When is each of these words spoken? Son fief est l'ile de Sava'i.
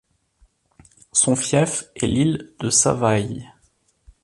Son 1.13 1.35
fief 1.35 1.83
est 1.95 2.07
l'ile 2.07 2.49
de 2.59 2.71
Sava'i. 2.71 3.45